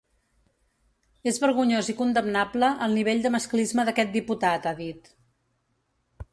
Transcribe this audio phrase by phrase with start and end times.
[1.31, 5.15] És vergonyós i condemnable el nivell de masclisme d’aquest diputat, ha dit.